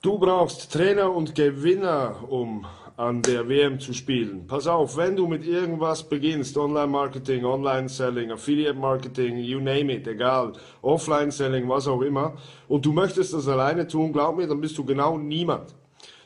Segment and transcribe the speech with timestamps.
[0.00, 2.64] Du brauchst Trainer und Gewinner, um
[2.96, 4.46] an der WM zu spielen.
[4.46, 10.52] Pass auf, wenn du mit irgendwas beginnst, Online-Marketing, Online-Selling, Affiliate-Marketing, you name it, egal,
[10.82, 12.34] Offline-Selling, was auch immer,
[12.68, 15.74] und du möchtest das alleine tun, glaub mir, dann bist du genau niemand.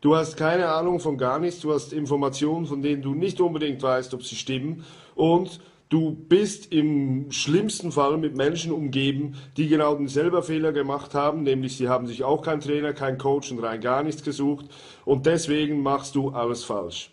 [0.00, 3.82] Du hast keine Ahnung von gar nichts, du hast Informationen, von denen du nicht unbedingt
[3.82, 4.84] weißt, ob sie stimmen,
[5.16, 5.58] und
[5.88, 11.76] Du bist im schlimmsten Fall mit Menschen umgeben, die genau denselben Fehler gemacht haben, nämlich
[11.76, 14.66] sie haben sich auch keinen Trainer, keinen Coach und rein gar nichts gesucht
[15.04, 17.12] und deswegen machst du alles falsch.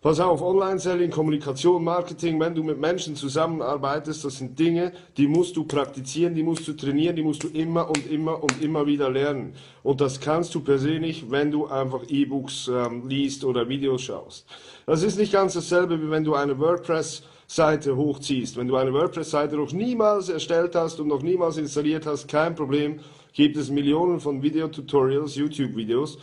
[0.00, 5.56] Pass auf, Online-Selling, Kommunikation, Marketing, wenn du mit Menschen zusammenarbeitest, das sind Dinge, die musst
[5.56, 9.10] du praktizieren, die musst du trainieren, die musst du immer und immer und immer wieder
[9.10, 9.54] lernen.
[9.82, 14.46] Und das kannst du persönlich, wenn du einfach E-Books ähm, liest oder Videos schaust.
[14.86, 18.56] Das ist nicht ganz dasselbe, wie wenn du eine WordPress Seite hochziehst.
[18.56, 23.00] Wenn du eine WordPress-Seite noch niemals erstellt hast und noch niemals installiert hast, kein Problem,
[23.32, 26.18] gibt es Millionen von Videotutorials, YouTube-Videos.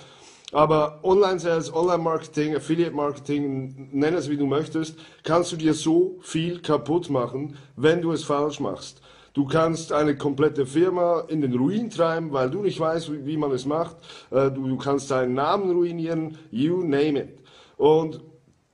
[0.52, 7.10] Aber Online-Sales, Online-Marketing, Affiliate-Marketing, nenn es wie du möchtest, kannst du dir so viel kaputt
[7.10, 9.02] machen, wenn du es falsch machst.
[9.34, 13.52] Du kannst eine komplette Firma in den Ruin treiben, weil du nicht weißt, wie, man
[13.52, 13.96] es macht.
[14.30, 17.40] Äh, du kannst deinen Namen ruinieren, you name it.
[17.78, 18.22] Und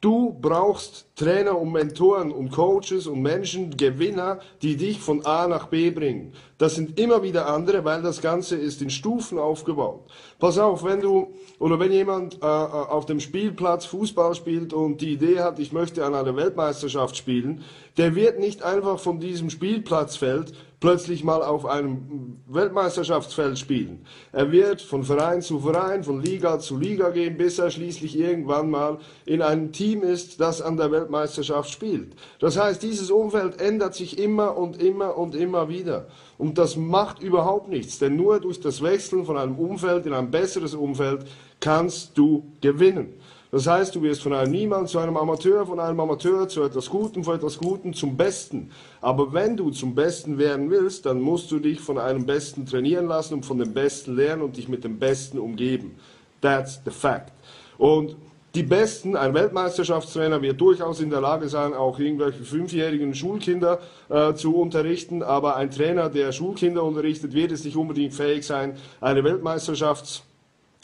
[0.02, 5.68] Du brauchst Trainer und Mentoren und Coaches und Menschen, Gewinner, die dich von A nach
[5.68, 6.32] B bringen.
[6.58, 10.10] Das sind immer wieder andere, weil das Ganze ist in Stufen aufgebaut.
[10.40, 15.02] Pass auf, wenn du oder wenn jemand äh, äh auf dem Spielplatz Fußball spielt und
[15.02, 17.66] die Idee hat, ich möchte an einer Weltmeisterschaft spielen,
[17.98, 24.06] der wird nicht einfach von diesem Spielplatzfeld plötzlich mal auf einem Weltmeisterschaftsfeld spielen.
[24.32, 28.70] Er wird von Verein zu Verein, von Liga zu Liga gehen, bis er schließlich irgendwann
[28.70, 32.14] mal in einem Team ist, das an der Weltmeisterschaft spielt.
[32.40, 36.08] Das heißt, dieses Umfeld ändert sich immer und immer und immer wieder.
[36.38, 40.32] Und das macht überhaupt nichts, denn nur durch das Wechseln von einem Umfeld in ein
[40.32, 41.26] besseres Umfeld
[41.60, 43.16] kannst du gewinnen.
[43.52, 46.88] Das heißt, du wirst von einem Niemand zu einem Amateur, von einem Amateur zu etwas
[46.90, 48.70] Gutem, von etwas Gutem zum Besten.
[49.02, 53.08] Aber wenn du zum Besten werden willst, dann musst du dich von einem Besten trainieren
[53.08, 55.96] lassen und von dem Besten lernen und dich mit dem Besten umgeben.
[56.42, 57.32] That's the fact.
[57.80, 58.16] Und
[58.56, 64.34] die Besten, ein Weltmeisterschaftstrainer wird durchaus in der Lage sein, auch irgendwelche fünfjährigen Schulkinder äh,
[64.34, 69.24] zu unterrichten, aber ein Trainer, der Schulkinder unterrichtet, wird es nicht unbedingt fähig sein, eine
[69.24, 70.24] Weltmeisterschafts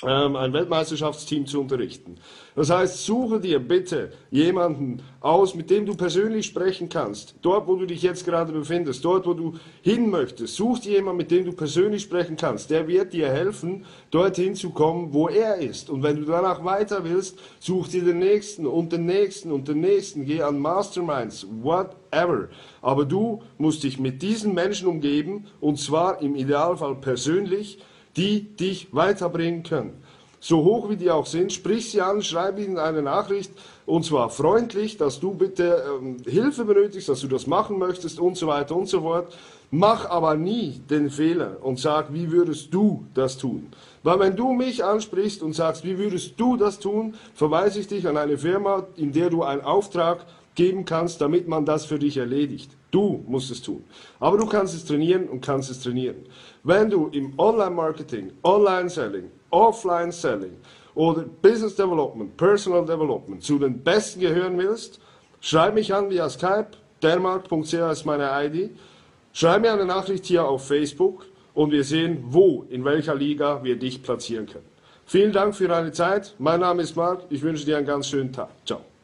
[0.04, 2.18] ein Weltmeisterschaftsteam zu unterrichten.
[2.54, 7.36] Das heißt, suche dir bitte jemanden aus, mit dem du persönlich sprechen kannst.
[7.42, 11.20] Dort, wo du dich jetzt gerade befindest, dort, wo du hin möchtest, such dir jemanden,
[11.20, 12.70] mit dem du persönlich sprechen kannst.
[12.72, 15.90] Der wird dir helfen, dorthin zu kommen, wo er ist.
[15.90, 19.80] Und wenn du danach weiter willst, such dir den nächsten und den nächsten und den
[19.80, 20.26] nächsten.
[20.26, 22.50] Geh an Masterminds, whatever.
[22.82, 27.80] Aber du musst dich mit diesen Menschen umgeben, und zwar im Idealfall persönlich,
[28.18, 30.02] die dich weiterbringen können.
[30.40, 33.52] So hoch wie die auch sind, sprich sie an, schreib ihnen eine Nachricht
[33.86, 38.38] und zwar freundlich, dass du bitte ähm, Hilfe benötigst, dass du das machen möchtest und
[38.38, 39.36] so weiter und so fort.
[39.72, 43.68] Mach aber nie den Fehler und sag, wie würdest du das tun?
[44.04, 48.08] Weil wenn du mich ansprichst und sagst, wie würdest du das tun, verweise ich dich
[48.08, 50.26] an eine Firma, in der du einen Auftrag
[50.56, 52.72] geben kannst, damit man das für dich erledigt.
[52.92, 53.84] Du musst es tun.
[54.20, 56.16] Aber du kannst es trainieren und kannst es trainieren.
[56.64, 60.54] Wenn du im Online-Marketing, Online-Selling, Offline-Selling
[60.96, 65.00] oder Business Development, Personal Development zu den Besten gehören willst,
[65.42, 66.70] schreib mich an via Skype,
[67.02, 68.72] dermarkt.ch ist meine ID.
[69.34, 73.78] Schreib mir eine Nachricht hier auf Facebook und wir sehen, wo, in welcher Liga wir
[73.78, 74.66] dich platzieren können.
[75.06, 76.34] Vielen Dank für deine Zeit.
[76.40, 77.24] Mein Name ist Marc.
[77.30, 78.50] Ich wünsche dir einen ganz schönen Tag.
[78.66, 78.95] Ciao.